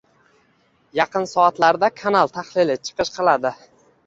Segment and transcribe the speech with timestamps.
[0.99, 3.55] Yaqin soatlarda kanal tahliliy chiqish qiladi.